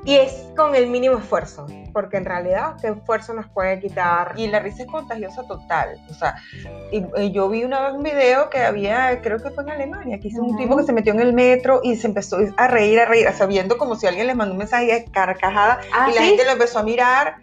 Y 0.07 0.15
es 0.15 0.31
con 0.55 0.73
el 0.73 0.87
mínimo 0.87 1.17
esfuerzo, 1.17 1.65
porque 1.91 2.15
en 2.15 2.23
realidad, 2.23 2.75
¿qué 2.81 2.87
esfuerzo 2.87 3.33
nos 3.33 3.45
puede 3.49 3.77
quitar? 3.81 4.31
Y 4.37 4.47
la 4.47 4.59
risa 4.59 4.83
es 4.83 4.87
contagiosa 4.89 5.43
total. 5.45 5.97
O 6.09 6.13
sea, 6.13 6.35
y, 6.93 7.03
y 7.21 7.31
yo 7.33 7.49
vi 7.49 7.65
una 7.65 7.81
vez 7.81 7.93
un 7.93 8.03
video 8.03 8.49
que 8.49 8.59
había, 8.59 9.21
creo 9.21 9.37
que 9.43 9.49
fue 9.51 9.63
en 9.65 9.71
Alemania, 9.71 10.17
que 10.21 10.29
hizo 10.29 10.41
un 10.41 10.55
tipo 10.55 10.77
que 10.77 10.83
se 10.83 10.93
metió 10.93 11.11
en 11.11 11.19
el 11.19 11.33
metro 11.33 11.81
y 11.83 11.97
se 11.97 12.07
empezó 12.07 12.37
a 12.55 12.67
reír, 12.69 13.01
a 13.01 13.05
reír, 13.05 13.27
sabiendo 13.33 13.77
como 13.77 13.97
si 13.97 14.07
alguien 14.07 14.27
le 14.27 14.33
mandó 14.35 14.53
un 14.53 14.59
mensaje 14.59 14.85
de 14.85 15.05
carcajada 15.11 15.81
Ah, 15.93 16.07
y 16.09 16.15
la 16.15 16.21
¿sí? 16.21 16.27
gente 16.29 16.45
lo 16.45 16.51
empezó 16.51 16.79
a 16.79 16.83
mirar 16.83 17.35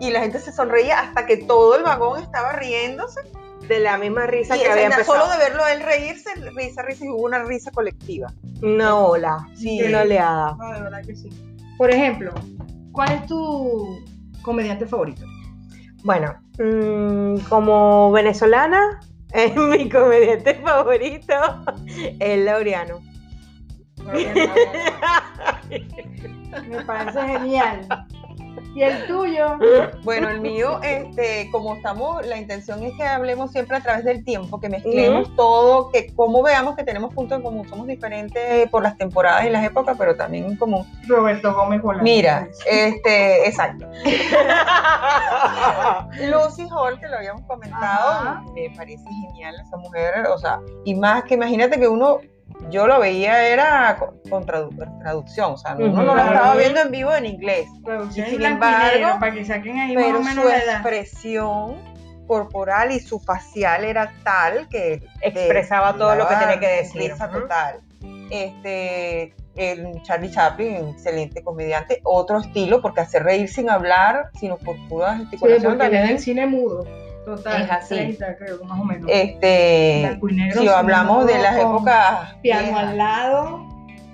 y 0.00 0.10
la 0.10 0.18
gente 0.20 0.40
se 0.40 0.50
sonreía 0.50 0.98
hasta 0.98 1.24
que 1.24 1.36
todo 1.36 1.76
el 1.76 1.84
vagón 1.84 2.20
estaba 2.20 2.50
riéndose. 2.52 3.20
de 3.68 3.78
la 3.80 3.98
misma 3.98 4.26
risa 4.26 4.56
Y 4.56 4.60
que 4.60 4.70
había 4.70 4.86
empezado. 4.86 5.20
solo 5.20 5.30
de 5.30 5.38
verlo 5.38 5.62
a 5.62 5.72
él 5.72 5.82
reírse, 5.82 6.30
risa, 6.56 6.80
risa, 6.82 7.04
y 7.04 7.10
hubo 7.10 7.22
una 7.26 7.40
risa 7.44 7.70
colectiva. 7.70 8.32
Una 8.62 8.96
ola, 8.96 9.46
Sí. 9.56 9.80
una 9.82 10.00
oleada. 10.00 10.56
No, 10.58 10.72
de 10.72 10.80
verdad 10.80 11.02
que 11.06 11.14
sí. 11.14 11.28
Por 11.78 11.90
ejemplo, 11.92 12.34
¿cuál 12.92 13.12
es 13.12 13.26
tu 13.26 14.04
comediante 14.42 14.86
favorito? 14.86 15.24
Bueno, 16.02 16.34
mm, 16.58 17.36
como 17.48 18.10
venezolana, 18.10 18.98
es 19.32 19.56
mi 19.56 19.88
comediante 19.88 20.56
favorito, 20.56 21.34
el 22.18 22.44
Laureano. 22.44 23.00
Me 26.68 26.84
parece 26.84 27.20
genial. 27.20 27.86
¿Y 28.78 28.82
el 28.84 29.08
tuyo? 29.08 29.58
Bueno, 30.04 30.28
el 30.28 30.40
mío, 30.40 30.78
este, 30.84 31.48
como 31.50 31.74
estamos, 31.74 32.24
la 32.24 32.38
intención 32.38 32.80
es 32.84 32.92
que 32.96 33.02
hablemos 33.02 33.50
siempre 33.50 33.76
a 33.76 33.80
través 33.80 34.04
del 34.04 34.24
tiempo, 34.24 34.60
que 34.60 34.68
mezclemos 34.68 35.34
todo, 35.34 35.90
que 35.90 36.14
como 36.14 36.44
veamos 36.44 36.76
que 36.76 36.84
tenemos 36.84 37.12
puntos 37.12 37.38
en 37.38 37.42
común, 37.42 37.68
somos 37.68 37.88
diferentes 37.88 38.70
por 38.70 38.84
las 38.84 38.96
temporadas 38.96 39.46
y 39.46 39.50
las 39.50 39.64
épocas, 39.64 39.96
pero 39.98 40.14
también 40.14 40.44
en 40.44 40.54
común. 40.54 40.86
Roberto 41.08 41.52
Gómez 41.54 41.82
Bolaños. 41.82 42.04
Mira, 42.04 42.48
este, 42.70 43.48
exacto. 43.48 43.84
Lucy 46.20 46.68
Hall, 46.70 47.00
que 47.00 47.08
lo 47.08 47.16
habíamos 47.16 47.42
comentado, 47.48 48.10
Ajá. 48.12 48.44
me 48.54 48.70
parece 48.76 49.02
genial 49.26 49.56
esa 49.60 49.76
mujer, 49.76 50.24
o 50.28 50.38
sea, 50.38 50.60
y 50.84 50.94
más 50.94 51.24
que 51.24 51.34
imagínate 51.34 51.80
que 51.80 51.88
uno, 51.88 52.20
yo 52.70 52.86
lo 52.86 52.98
veía 53.00 53.46
era 53.48 53.98
con, 54.28 54.46
tradu- 54.46 55.00
traducción, 55.00 55.52
o 55.52 55.56
sea, 55.56 55.76
uno 55.76 56.02
no 56.02 56.14
lo 56.14 56.20
estaba 56.22 56.54
viendo 56.56 56.80
en 56.80 56.90
vivo 56.90 57.14
en 57.14 57.26
inglés, 57.26 57.66
Y 58.14 58.20
en 58.20 58.26
sin 58.30 58.42
embargo, 58.42 59.18
para 59.20 59.32
que 59.32 59.44
saquen 59.44 59.78
ahí 59.78 59.94
más 59.94 60.04
pero 60.04 60.18
o 60.18 60.22
menos 60.22 60.44
su 60.44 60.50
expresión 60.50 61.76
corporal 62.26 62.92
y 62.92 63.00
su 63.00 63.18
facial 63.20 63.84
era 63.84 64.12
tal 64.22 64.68
que 64.68 65.02
Expresaba 65.22 65.96
todo 65.96 66.14
lo 66.14 66.28
que 66.28 66.36
tenía 66.36 66.60
que 66.60 66.68
decir. 66.68 67.12
risa 67.12 67.26
Ujú. 67.26 67.40
total. 67.40 67.80
Este, 68.30 69.34
el 69.56 70.02
Charlie 70.02 70.30
Chaplin, 70.30 70.88
excelente 70.90 71.42
comediante, 71.42 72.00
otro 72.04 72.38
estilo, 72.38 72.82
porque 72.82 73.00
hace 73.00 73.18
reír 73.18 73.48
sin 73.48 73.70
hablar, 73.70 74.30
sino 74.38 74.56
por 74.58 74.76
pura 74.88 75.14
Sí, 75.14 75.20
gesticulación 75.22 75.62
porque 75.78 75.84
es 75.86 75.90
también. 75.92 76.06
del 76.08 76.18
cine 76.20 76.46
mudo. 76.46 76.84
Total, 77.36 77.62
Es 77.62 77.70
así. 77.70 77.94
30 77.94 78.36
creo, 78.36 78.64
más 78.64 78.80
o 78.80 78.84
menos. 78.84 79.10
Este, 79.12 80.18
negro, 80.32 80.60
si 80.60 80.68
hablamos 80.68 81.26
de 81.26 81.38
las 81.38 81.56
épocas 81.58 82.34
Piano 82.42 82.62
viejas. 82.68 82.84
al 82.84 82.96
lado, 82.98 83.68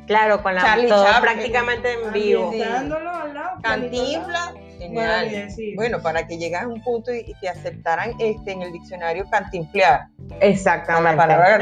Claro, 0.06 0.42
con 0.42 0.54
la 0.54 0.61
Charlie 0.61 0.88
todo 0.88 1.02
Chaplin. 1.04 1.23
prácticamente 1.33 1.92
en 1.94 2.12
vivo. 2.12 2.50
Sí. 2.52 2.61
al 2.62 3.35
lado. 3.35 3.59
Cantinflas, 3.62 4.52
genial. 4.78 5.49
ni. 5.49 5.75
Bueno, 5.76 6.02
para 6.02 6.26
que 6.26 6.37
llegas 6.37 6.64
a 6.64 6.68
un 6.68 6.83
punto 6.83 7.11
y, 7.14 7.21
y 7.21 7.35
que 7.40 7.49
aceptaran 7.49 8.12
este 8.18 8.52
en 8.52 8.61
el 8.62 8.73
diccionario 8.73 9.25
cantinflear. 9.30 10.09
Con 10.18 10.28
la 10.28 10.37
Exactamente. 10.47 11.16
palabra 11.16 11.59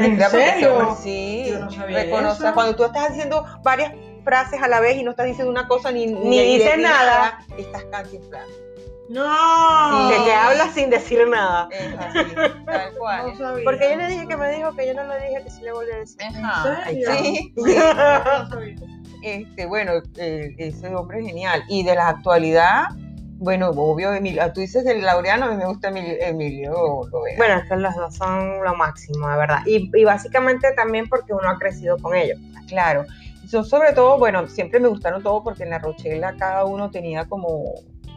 sí. 1.01 1.45
Yo 1.47 1.59
no 1.59 1.71
sabía 1.71 2.03
reconoce- 2.03 2.43
eso. 2.45 2.53
Cuando 2.53 2.75
tú 2.75 2.83
estás 2.83 3.11
haciendo 3.11 3.45
varias 3.63 3.93
frases 4.25 4.61
a 4.61 4.67
la 4.67 4.81
vez 4.81 4.97
y 4.97 5.03
no 5.03 5.11
estás 5.11 5.25
diciendo 5.27 5.49
una 5.49 5.67
cosa 5.69 5.91
ni, 5.93 6.07
Ni 6.07 6.41
dices 6.57 6.77
nada. 6.79 7.39
estás 7.57 7.85
cantinflando. 7.85 8.51
No. 9.09 10.09
Que, 10.09 10.23
que 10.25 10.33
habla 10.33 10.71
sin 10.73 10.89
decir 10.89 11.27
nada. 11.27 11.67
Es 11.71 11.93
así, 11.99 12.35
tal 12.65 12.93
cual. 12.97 13.27
No 13.31 13.37
sabía. 13.37 13.63
Porque 13.63 13.89
yo 13.91 13.95
le 13.97 14.07
dije 14.07 14.27
que 14.27 14.37
me 14.37 14.51
dijo 14.55 14.75
que 14.75 14.87
yo 14.87 14.93
no 14.93 15.07
le 15.07 15.19
dije 15.27 15.43
que 15.43 15.49
sí 15.49 15.61
le 15.61 15.71
volví 15.73 15.91
a 15.91 15.97
decir. 15.97 16.21
Ajá. 16.43 16.89
¿En 16.89 17.03
serio? 17.03 17.15
Sí, 17.23 17.53
No 17.55 18.49
sabía. 18.49 18.75
este, 19.23 19.65
bueno, 19.65 19.93
eh, 20.17 20.55
ese 20.57 20.95
hombre 20.95 21.19
es 21.19 21.27
genial. 21.27 21.63
Y 21.67 21.83
de 21.83 21.95
la 21.95 22.09
actualidad, 22.09 22.85
bueno, 23.37 23.69
obvio, 23.71 24.13
Emilio, 24.13 24.51
tú 24.53 24.61
dices 24.61 24.85
del 24.85 25.01
Laureano, 25.01 25.45
a 25.45 25.49
mí 25.49 25.57
me 25.57 25.65
gusta 25.65 25.89
Emilio, 25.89 26.15
Emilio 26.21 27.01
Lovera. 27.11 27.37
Bueno, 27.37 27.55
es 27.55 27.69
que 27.69 27.75
los 27.75 27.95
dos 27.95 28.15
son 28.15 28.63
lo 28.63 28.75
máximo, 28.75 29.27
de 29.29 29.37
verdad. 29.37 29.59
Y, 29.65 29.91
y 29.93 30.03
básicamente 30.05 30.71
también 30.73 31.09
porque 31.09 31.33
uno 31.33 31.49
ha 31.49 31.57
crecido 31.57 31.97
con 31.97 32.15
ellos. 32.15 32.39
claro. 32.67 33.05
Yo 33.49 33.63
sobre 33.63 33.91
todo, 33.91 34.17
bueno, 34.17 34.47
siempre 34.47 34.79
me 34.79 34.87
gustaron 34.87 35.21
todos 35.21 35.43
porque 35.43 35.63
en 35.63 35.69
la 35.71 35.77
Rochela 35.77 36.33
cada 36.37 36.63
uno 36.65 36.89
tenía 36.89 37.25
como 37.25 37.73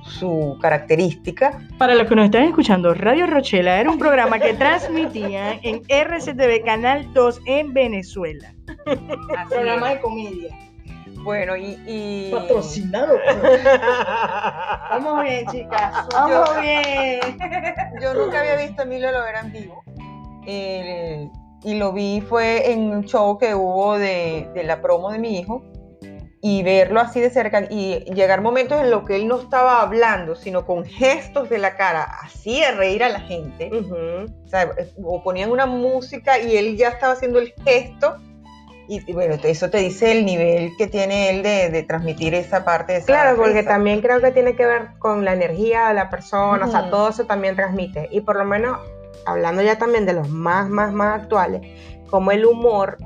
su 0.07 0.59
característica. 0.61 1.59
Para 1.79 1.95
los 1.95 2.07
que 2.09 2.15
nos 2.17 2.27
están 2.27 2.45
escuchando, 2.45 2.95
Radio 2.95 3.27
Rochela 3.27 3.81
era 3.81 3.91
un 3.91 3.99
programa 3.99 4.39
que 4.39 4.55
transmitía 4.55 5.59
en 5.63 5.83
RCTV 5.89 6.65
Canal 6.65 7.13
2 7.13 7.41
en 7.47 7.73
Venezuela. 7.75 8.55
Así 8.87 9.49
Programa 9.51 9.89
es. 9.93 9.95
de 9.97 10.01
comedia. 10.01 10.59
Bueno, 11.23 11.57
y... 11.57 11.77
y- 11.87 12.31
Patrocinado. 12.33 13.17
Vamos 14.91 15.25
bien, 15.25 15.47
chicas. 15.49 16.07
Vamos 16.13 16.61
bien. 16.61 17.21
Yo 18.01 18.15
nunca 18.15 18.41
había 18.41 18.57
visto 18.57 18.83
a 18.83 18.85
Emilio 18.85 19.11
Lovera 19.11 19.41
en 19.41 19.53
vivo. 19.53 19.83
Eh, 20.47 21.29
y 21.65 21.75
lo 21.75 21.93
vi 21.93 22.21
fue 22.21 22.71
en 22.71 22.91
un 22.91 23.05
show 23.05 23.39
que 23.39 23.55
hubo 23.55 23.99
de, 23.99 24.49
de 24.55 24.63
la 24.65 24.81
promo 24.81 25.11
de 25.11 25.19
mi 25.19 25.39
hijo. 25.41 25.63
Y 26.49 26.63
verlo 26.63 27.01
así 27.01 27.21
de 27.21 27.29
cerca 27.29 27.67
y 27.69 28.05
llegar 28.15 28.41
momentos 28.41 28.81
en 28.81 28.89
los 28.89 29.03
que 29.03 29.17
él 29.17 29.27
no 29.27 29.41
estaba 29.41 29.83
hablando, 29.83 30.37
sino 30.37 30.65
con 30.65 30.85
gestos 30.85 31.51
de 31.51 31.59
la 31.59 31.75
cara, 31.75 32.05
hacía 32.23 32.71
reír 32.71 33.03
a 33.03 33.09
la 33.09 33.19
gente. 33.19 33.69
Ujú. 33.73 34.33
O, 34.45 34.49
sea, 34.49 34.71
o 35.03 35.25
ponían 35.25 35.51
una 35.51 35.67
música 35.67 36.39
y 36.39 36.57
él 36.57 36.77
ya 36.77 36.91
estaba 36.91 37.15
haciendo 37.15 37.41
el 37.41 37.53
gesto. 37.65 38.19
Y, 38.87 39.11
y 39.11 39.13
bueno, 39.13 39.35
eso 39.43 39.71
te 39.71 39.79
dice 39.79 40.13
el 40.13 40.25
nivel 40.25 40.71
que 40.79 40.87
tiene 40.87 41.31
él 41.31 41.43
de, 41.43 41.69
de 41.69 41.83
transmitir 41.83 42.33
esa 42.33 42.65
parte 42.65 42.93
de 42.93 42.99
esa 43.01 43.07
Claro, 43.09 43.37
porque 43.37 43.65
también 43.65 44.01
creo 44.01 44.21
que 44.21 44.31
tiene 44.31 44.55
que 44.55 44.67
ver 44.67 44.91
con 45.01 45.25
la 45.25 45.33
energía 45.33 45.89
de 45.89 45.95
la 45.95 46.11
persona, 46.11 46.67
o 46.67 46.71
sea, 46.71 46.91
todo 46.91 47.09
eso 47.09 47.25
también 47.25 47.57
transmite. 47.57 48.09
Y 48.13 48.21
por 48.21 48.37
lo 48.37 48.45
menos, 48.45 48.79
hablando 49.27 49.63
ya 49.63 49.79
también 49.79 50.07
de 50.07 50.13
los 50.13 50.29
más, 50.29 50.69
más, 50.69 50.93
más 50.93 51.23
actuales, 51.23 51.63
como 52.09 52.31
el 52.31 52.47
humor, 52.47 52.99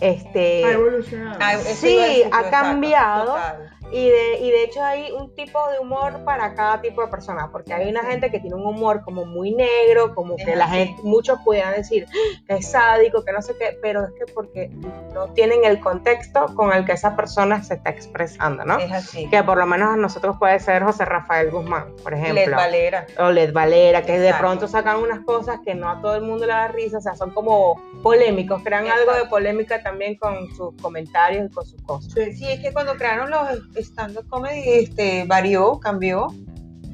este... 0.00 0.64
Ha 0.64 0.72
evolucionado. 0.72 1.60
Sí, 1.74 2.22
ha 2.30 2.50
cambiado. 2.50 3.26
total. 3.26 3.77
Y 3.90 4.08
de, 4.08 4.38
y 4.40 4.50
de 4.50 4.64
hecho 4.64 4.84
hay 4.84 5.10
un 5.12 5.34
tipo 5.34 5.58
de 5.70 5.78
humor 5.78 6.22
para 6.24 6.54
cada 6.54 6.80
tipo 6.80 7.00
de 7.02 7.08
persona, 7.08 7.48
porque 7.50 7.72
hay 7.72 7.88
una 7.88 8.04
gente 8.04 8.30
que 8.30 8.38
tiene 8.38 8.56
un 8.56 8.66
humor 8.66 9.02
como 9.02 9.24
muy 9.24 9.52
negro, 9.52 10.14
como 10.14 10.36
que 10.36 10.54
la 10.56 10.68
gente, 10.68 11.00
muchos 11.02 11.38
pudieran 11.40 11.74
decir 11.74 12.06
que 12.46 12.56
es 12.56 12.70
sádico, 12.70 13.24
que 13.24 13.32
no 13.32 13.40
sé 13.40 13.54
qué, 13.58 13.78
pero 13.80 14.04
es 14.04 14.12
que 14.12 14.30
porque 14.32 14.68
no 15.14 15.28
tienen 15.32 15.64
el 15.64 15.80
contexto 15.80 16.54
con 16.54 16.72
el 16.72 16.84
que 16.84 16.92
esa 16.92 17.16
persona 17.16 17.62
se 17.62 17.74
está 17.74 17.90
expresando, 17.90 18.64
¿no? 18.64 18.78
Es 18.78 18.92
así. 18.92 19.28
Que 19.30 19.42
por 19.42 19.56
lo 19.56 19.66
menos 19.66 19.94
a 19.94 19.96
nosotros 19.96 20.36
puede 20.38 20.60
ser 20.60 20.82
José 20.82 21.04
Rafael 21.04 21.50
Guzmán, 21.50 21.94
por 22.02 22.12
ejemplo. 22.12 22.34
Led 22.34 22.54
Valera. 22.54 23.06
O 23.18 23.30
Led 23.30 23.52
Valera, 23.52 24.02
que 24.02 24.18
de 24.18 24.34
pronto 24.34 24.68
sacan 24.68 24.98
unas 24.98 25.20
cosas 25.20 25.60
que 25.64 25.74
no 25.74 25.88
a 25.88 26.00
todo 26.02 26.14
el 26.16 26.22
mundo 26.22 26.46
le 26.46 26.52
da 26.52 26.68
risa, 26.68 26.98
o 26.98 27.00
sea, 27.00 27.14
son 27.14 27.30
como 27.30 27.80
polémicos, 28.02 28.62
crean 28.62 28.86
algo 28.86 29.14
de 29.14 29.24
polémica 29.26 29.82
también 29.82 30.16
con 30.16 30.46
sus 30.54 30.74
comentarios 30.82 31.50
y 31.50 31.54
con 31.54 31.64
sus 31.64 31.80
cosas. 31.82 32.12
Sí, 32.12 32.46
es 32.50 32.60
que 32.60 32.72
cuando 32.72 32.94
crearon 32.96 33.30
los 33.30 33.48
stand-up 33.82 34.28
comedy, 34.28 34.62
este, 34.64 35.24
varió, 35.26 35.78
cambió, 35.80 36.28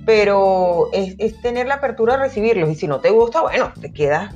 pero 0.04 0.88
es, 0.92 1.14
es 1.18 1.40
tener 1.40 1.66
la 1.66 1.74
apertura 1.74 2.14
a 2.14 2.16
recibirlos. 2.18 2.68
Y 2.70 2.74
si 2.74 2.86
no 2.86 3.00
te 3.00 3.10
gusta, 3.10 3.42
bueno, 3.42 3.72
te 3.80 3.92
quedas 3.92 4.34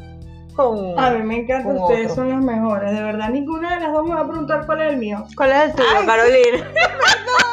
con. 0.58 0.98
A 0.98 1.10
mí 1.12 1.22
me 1.22 1.36
encanta, 1.40 1.68
ustedes 1.68 2.10
otro. 2.10 2.16
son 2.16 2.30
las 2.30 2.44
mejores. 2.44 2.92
De 2.92 3.02
verdad, 3.02 3.30
ninguna 3.30 3.74
de 3.74 3.80
las 3.80 3.92
dos 3.92 4.06
me 4.06 4.14
va 4.14 4.22
a 4.22 4.28
preguntar 4.28 4.66
cuál 4.66 4.82
es 4.82 4.92
el 4.92 4.98
mío. 4.98 5.24
¿Cuál 5.36 5.52
es 5.52 5.64
el 5.64 5.72
tuyo, 5.72 6.06
Carolina? 6.06 6.72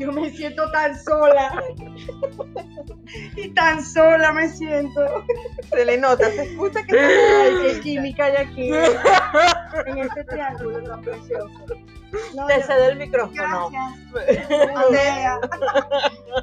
Yo 0.00 0.10
me 0.12 0.30
siento 0.30 0.70
tan 0.72 0.98
sola. 0.98 1.62
y 3.36 3.48
tan 3.50 3.84
sola 3.84 4.32
me 4.32 4.48
siento. 4.48 5.24
Se 5.70 5.84
le 5.84 5.98
nota, 5.98 6.30
se 6.30 6.44
escucha 6.44 6.82
que 6.84 6.98
Ay, 6.98 7.52
qué 7.62 7.80
química 7.80 8.24
hay 8.24 8.36
aquí. 8.36 8.70
en 9.86 9.98
este 9.98 10.24
triángulo 10.24 10.82
tan 10.82 11.02
precioso. 11.02 11.50
No, 12.34 12.46
Te 12.46 12.62
cedo 12.62 12.88
el 12.88 12.98
micrófono. 12.98 13.70
Gracias. 13.70 14.50
Andrea. 14.74 15.38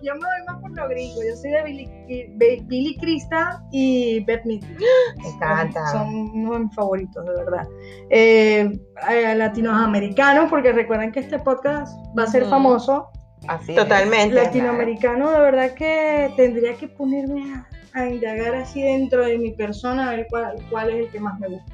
Yo 0.02 0.14
me 0.14 0.20
voy 0.20 0.46
más 0.48 0.62
por 0.62 0.72
lo 0.72 0.88
gringo. 0.88 1.22
Yo 1.28 1.36
soy 1.36 1.52
de 1.52 1.64
Billy, 1.64 2.62
Billy 2.68 2.98
Crystal 3.00 3.58
y 3.72 4.24
Beth 4.26 4.46
Midler. 4.46 4.78
Me 5.18 5.30
encanta. 5.30 5.86
Son 5.88 6.08
uno 6.34 6.54
de 6.54 6.60
mis 6.60 6.76
favoritos, 6.76 7.26
de 7.26 7.32
verdad. 7.32 7.68
Eh, 8.12 8.80
eh, 9.10 9.36
latinoamericanos, 9.36 10.50
porque 10.50 10.72
recuerden 10.72 11.12
que 11.12 11.20
este 11.22 11.40
podcast 11.40 11.98
va 12.18 12.24
a 12.24 12.28
ser 12.28 12.46
famoso. 12.46 13.10
Así 13.48 13.72
es. 13.72 13.78
Totalmente. 13.78 14.36
Latinoamericano, 14.36 15.32
de 15.32 15.40
verdad 15.40 15.72
que 15.74 16.32
tendría 16.36 16.76
que 16.76 16.88
ponerme 16.88 17.54
a, 17.54 17.68
a 18.00 18.06
indagar 18.08 18.56
así 18.56 18.82
dentro 18.82 19.26
de 19.26 19.38
mi 19.38 19.52
persona 19.52 20.10
a 20.10 20.16
ver 20.16 20.28
cuál, 20.30 20.56
cuál 20.70 20.90
es 20.90 21.06
el 21.06 21.12
que 21.12 21.20
más 21.20 21.40
me 21.40 21.48
gusta. 21.48 21.74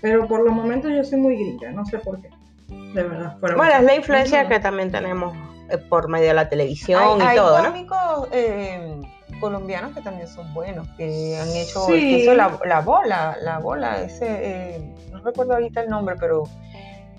Pero 0.00 0.26
por 0.28 0.44
los 0.44 0.54
momentos 0.54 0.90
yo 0.92 1.02
soy 1.04 1.18
muy 1.18 1.34
gringa, 1.36 1.70
no 1.72 1.84
sé 1.84 1.98
por 1.98 2.20
qué. 2.22 2.28
De 2.94 3.02
verdad. 3.02 3.36
fuera 3.40 3.56
Bueno, 3.56 3.72
es 3.74 3.82
la 3.82 3.94
influencia 3.96 4.48
que 4.48 4.60
también 4.60 4.90
tenemos 4.92 5.36
eh, 5.70 5.78
por 5.78 6.08
medio 6.08 6.28
de 6.28 6.34
la 6.34 6.48
televisión 6.48 7.02
Hay, 7.02 7.18
y 7.18 7.22
hay 7.30 7.36
todo, 7.36 7.58
¿no? 7.62 7.68
cómicos 7.70 8.28
eh, 8.32 9.00
colombianos 9.40 9.94
que 9.94 10.00
también 10.00 10.28
son 10.28 10.52
buenos, 10.54 10.86
que 10.96 11.36
han 11.40 11.48
hecho 11.50 11.80
Sí. 11.86 11.92
que 11.92 12.18
hizo 12.20 12.34
la, 12.34 12.58
la 12.64 12.80
bola, 12.80 13.36
la 13.42 13.58
bola, 13.58 14.02
ese, 14.02 14.26
eh, 14.28 14.94
no 15.12 15.20
recuerdo 15.22 15.54
ahorita 15.54 15.82
el 15.82 15.88
nombre, 15.90 16.14
pero 16.18 16.44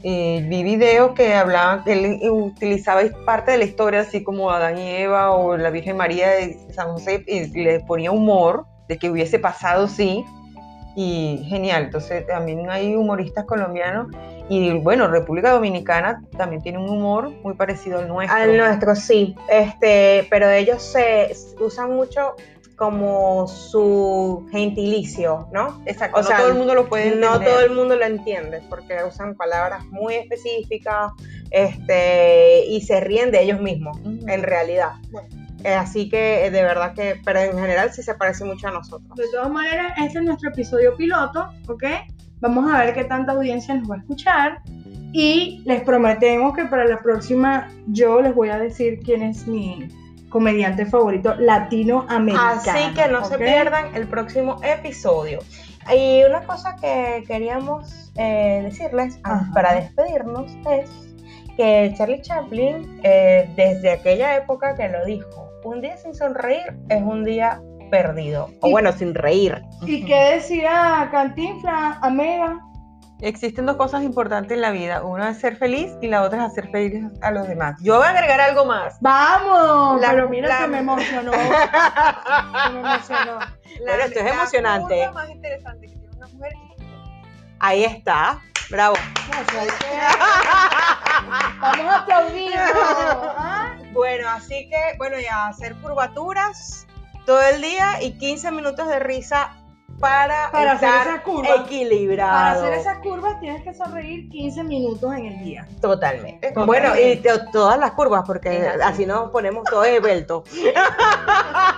eh, 0.04 0.46
vi 0.48 0.64
videos 0.64 1.12
que 1.12 1.34
hablaban, 1.34 1.84
él 1.86 2.20
utilizaba 2.30 3.02
parte 3.26 3.52
de 3.52 3.58
la 3.58 3.66
historia, 3.66 4.02
así 4.02 4.24
como 4.24 4.52
Adán 4.52 4.78
y 4.78 4.88
Eva 4.90 5.32
o 5.32 5.58
la 5.58 5.70
Virgen 5.70 5.98
María 5.98 6.30
de 6.30 6.58
San 6.72 6.92
José, 6.92 7.24
y 7.28 7.46
le 7.62 7.82
ponía 7.82 8.12
humor 8.12 8.66
de 8.88 8.98
que 8.98 9.10
hubiese 9.10 9.40
pasado, 9.40 9.88
sí, 9.88 10.26
y 10.96 11.46
genial. 11.48 11.84
Entonces 11.84 12.26
también 12.28 12.70
hay 12.70 12.96
humoristas 12.96 13.46
colombianos 13.46 14.08
y 14.50 14.74
bueno, 14.80 15.08
República 15.08 15.52
Dominicana 15.52 16.22
también 16.38 16.62
tiene 16.62 16.80
un 16.80 16.90
humor 16.90 17.30
muy 17.44 17.54
parecido 17.54 18.00
al 18.00 18.08
nuestro. 18.08 18.38
Al 18.38 18.58
nuestro, 18.58 18.96
sí. 18.96 19.36
Este, 19.48 20.28
pero 20.30 20.50
ellos 20.50 20.82
se 20.82 21.32
usan 21.60 21.96
mucho 21.96 22.36
como 22.80 23.46
su 23.46 24.48
gentilicio, 24.52 25.50
¿no? 25.52 25.82
Exacto, 25.86 26.18
O 26.20 26.22
no 26.22 26.28
sea, 26.28 26.38
todo 26.38 26.48
el 26.48 26.56
mundo 26.56 26.74
lo 26.74 26.88
puede 26.88 27.14
No 27.14 27.34
entender. 27.34 27.50
todo 27.50 27.66
el 27.66 27.72
mundo 27.72 27.96
lo 27.98 28.06
entiende 28.06 28.62
porque 28.70 29.04
usan 29.06 29.36
palabras 29.36 29.86
muy 29.88 30.16
específicas 30.16 31.12
este, 31.52 32.66
y 32.66 32.80
se 32.80 33.02
ríen 33.02 33.32
de 33.32 33.44
ellos 33.44 33.60
mismos, 33.60 33.98
en 34.06 34.44
realidad. 34.44 34.94
Bueno. 35.12 35.28
Eh, 35.66 35.74
así 35.74 36.08
que 36.08 36.46
eh, 36.46 36.52
de 36.52 36.64
verdad 36.64 36.94
que, 36.94 37.20
pero 37.26 37.42
en 37.42 37.52
general 37.60 37.92
sí 37.92 38.02
se 38.02 38.14
parece 38.14 38.46
mucho 38.46 38.70
a 38.70 38.72
nosotros. 38.72 39.14
De 39.18 39.26
todas 39.30 39.52
maneras, 39.52 39.92
este 39.98 40.20
es 40.20 40.24
nuestro 40.24 40.50
episodio 40.50 40.96
piloto, 40.96 41.50
¿ok? 41.68 41.84
Vamos 42.40 42.72
a 42.72 42.86
ver 42.86 42.94
qué 42.94 43.04
tanta 43.04 43.34
audiencia 43.34 43.76
nos 43.76 43.92
va 43.92 43.96
a 43.96 44.00
escuchar. 44.00 44.62
Y 45.12 45.62
les 45.66 45.82
prometemos 45.82 46.56
que 46.56 46.64
para 46.66 46.86
la 46.86 47.00
próxima 47.02 47.68
yo 47.88 48.22
les 48.22 48.34
voy 48.34 48.50
a 48.50 48.58
decir 48.58 49.00
quién 49.04 49.22
es 49.24 49.48
mi 49.48 49.90
comediante 50.30 50.86
favorito 50.86 51.36
latinoamericano. 51.36 52.62
Así 52.62 52.94
que 52.94 53.08
no 53.08 53.26
se 53.26 53.38
pierdan 53.38 53.96
el 53.96 54.08
próximo 54.08 54.58
episodio. 54.64 55.40
Y 55.96 56.24
una 56.24 56.44
cosa 56.44 56.76
que 56.76 57.24
queríamos 57.28 58.12
eh, 58.16 58.62
decirles 58.64 59.20
Ajá. 59.24 59.50
para 59.54 59.74
despedirnos 59.76 60.52
es 60.70 60.90
que 61.58 61.94
Charlie 61.98 62.22
Chaplin, 62.22 63.00
eh, 63.04 63.50
desde 63.56 63.92
aquella 63.92 64.36
época 64.38 64.76
que 64.76 64.88
lo 64.88 65.04
dijo, 65.06 65.50
un 65.64 65.82
día 65.82 65.98
sin 65.98 66.14
sonreír 66.14 66.78
es 66.90 67.02
un 67.02 67.26
día 67.26 67.62
perdido. 67.90 68.50
O 68.62 68.70
bueno, 68.70 68.92
sin 68.92 69.16
reír. 69.16 69.62
¿Y 69.82 70.06
qué 70.06 70.36
decía 70.36 71.10
Cantinflas, 71.12 71.98
Amega? 72.02 72.69
Existen 73.22 73.66
dos 73.66 73.76
cosas 73.76 74.04
importantes 74.04 74.54
en 74.56 74.62
la 74.62 74.72
vida. 74.72 75.04
Una 75.04 75.30
es 75.32 75.40
ser 75.40 75.58
feliz 75.58 75.92
y 76.02 76.08
la 76.08 76.22
otra 76.24 76.46
es 76.46 76.52
hacer 76.52 76.70
feliz 76.72 77.04
a 77.22 77.32
los 77.32 77.48
demás. 77.48 77.76
Yo 77.82 77.98
voy 77.98 78.06
a 78.06 78.12
agregar 78.12 78.40
algo 78.40 78.64
más. 78.66 78.96
¡Vamos! 79.02 80.00
La- 80.00 80.12
Pero 80.12 80.30
mira, 80.30 80.48
la- 80.48 80.58
se 80.60 80.68
me 80.68 80.78
emocionó. 80.80 81.32
Se 81.34 82.70
me 82.72 82.80
emocionó. 82.80 83.40
Bueno, 83.82 84.04
esto 84.04 84.20
es 84.20 84.26
emocionante. 84.34 84.98
La 85.06 85.12
más 85.12 85.30
interesante 85.30 85.88
que 85.88 85.96
tiene 85.96 86.16
una 86.18 86.28
mujer 86.28 86.52
Ahí 87.60 87.84
está. 87.86 88.40
Bravo. 88.70 88.96
Vamos 91.62 91.86
a 91.94 91.98
aplaudir. 92.00 92.52
¿ah? 92.58 93.76
Bueno, 93.94 94.28
así 94.30 94.68
que, 94.70 94.98
bueno, 94.98 95.18
ya 95.20 95.48
hacer 95.48 95.76
curvaturas 95.76 96.88
todo 97.26 97.42
el 97.42 97.62
día 97.62 98.02
y 98.02 98.18
15 98.18 98.52
minutos 98.52 98.88
de 98.88 99.00
risa 99.00 99.56
para, 100.00 100.50
Para 100.52 100.72
hacer 100.74 100.90
esa 100.90 101.22
curva. 101.24 101.56
equilibrado. 101.66 102.32
Para 102.32 102.52
hacer 102.52 102.74
esas 102.74 102.98
curvas 103.00 103.40
tienes 103.40 103.64
que 103.64 103.74
sonreír 103.74 104.30
15 104.30 104.64
minutos 104.64 105.14
en 105.14 105.26
el 105.26 105.40
día. 105.44 105.68
Totalmente. 105.82 106.50
Totalmente. 106.50 106.66
Bueno, 106.66 106.90
y 107.00 107.18
to- 107.18 107.52
todas 107.52 107.78
las 107.80 107.92
curvas, 107.92 108.24
porque 108.26 108.50
así. 108.50 108.80
así 108.84 109.06
nos 109.06 109.30
ponemos 109.32 109.64
todos 109.66 109.88
esbeltos. 109.88 110.44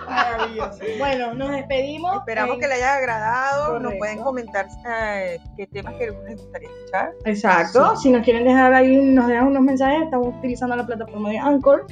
Maravilloso. 0.07 0.79
Bueno, 0.99 1.33
nos 1.33 1.49
despedimos. 1.51 2.17
Esperamos 2.17 2.55
en- 2.55 2.61
que 2.61 2.67
les 2.67 2.77
haya 2.77 2.95
agradado. 2.95 3.79
Nos 3.79 3.93
pueden 3.95 4.19
comentar 4.19 4.67
eh, 4.87 5.39
qué 5.57 5.67
temas 5.67 5.93
que 5.95 6.11
les 6.11 6.37
gustaría 6.41 6.69
escuchar. 6.69 7.11
Exacto. 7.25 7.95
Si 7.97 8.09
nos 8.11 8.23
quieren 8.23 8.43
dejar 8.43 8.73
ahí, 8.73 8.97
nos 8.97 9.27
dejan 9.27 9.47
unos 9.47 9.61
mensajes. 9.63 10.03
Estamos 10.03 10.35
utilizando 10.37 10.75
la 10.75 10.85
plataforma 10.85 11.29
de 11.29 11.39
Anchor. 11.39 11.85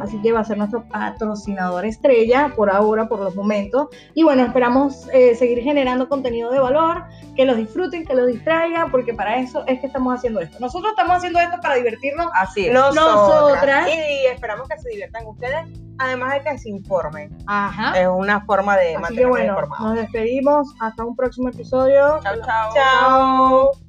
Así 0.00 0.20
que 0.22 0.32
va 0.32 0.40
a 0.40 0.44
ser 0.44 0.58
nuestro 0.58 0.84
patrocinador 0.88 1.84
estrella 1.84 2.52
por 2.56 2.70
ahora, 2.70 3.08
por 3.08 3.20
los 3.20 3.34
momentos. 3.34 3.88
Y 4.14 4.22
bueno, 4.22 4.42
esperamos 4.44 5.08
eh, 5.12 5.34
seguir 5.34 5.58
generando 5.60 5.73
contenido 6.08 6.50
de 6.50 6.60
valor, 6.60 7.04
que 7.36 7.44
los 7.44 7.56
disfruten, 7.56 8.04
que 8.04 8.14
los 8.14 8.26
distraigan, 8.26 8.90
porque 8.90 9.14
para 9.14 9.38
eso 9.38 9.64
es 9.66 9.80
que 9.80 9.86
estamos 9.86 10.14
haciendo 10.16 10.40
esto. 10.40 10.58
Nosotros 10.60 10.90
estamos 10.90 11.16
haciendo 11.16 11.40
esto 11.40 11.58
para 11.60 11.76
divertirnos. 11.76 12.28
Así 12.34 12.66
es. 12.66 12.72
Nosotras. 12.72 13.88
Y 13.88 14.26
esperamos 14.26 14.68
que 14.68 14.78
se 14.78 14.88
diviertan 14.90 15.26
ustedes, 15.26 15.66
además 15.98 16.34
de 16.34 16.42
que 16.42 16.58
se 16.58 16.68
informen. 16.70 17.36
Ajá. 17.46 17.98
Es 18.00 18.08
una 18.08 18.44
forma 18.44 18.76
de 18.76 18.98
mantenernos 18.98 19.30
bueno, 19.30 19.52
informados. 19.52 19.86
nos 19.86 19.96
despedimos. 19.96 20.74
Hasta 20.80 21.04
un 21.04 21.16
próximo 21.16 21.48
episodio. 21.48 22.20
Chao, 22.22 22.36
chao. 22.44 22.74
Chao. 22.74 23.83